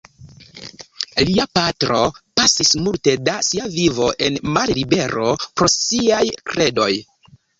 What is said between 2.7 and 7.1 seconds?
multe de sia vivo en mallibero pro siaj kredoj.